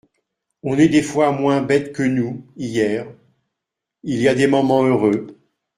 [0.63, 3.05] On est des fois moins bête que nous, hier…
[4.01, 5.27] Il y a des moments heureux.